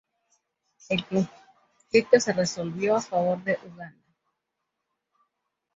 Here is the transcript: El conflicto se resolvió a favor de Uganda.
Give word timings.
El 0.89 1.05
conflicto 1.05 2.19
se 2.19 2.33
resolvió 2.33 2.95
a 2.95 3.01
favor 3.01 3.43
de 3.43 3.59
Uganda. 3.63 4.01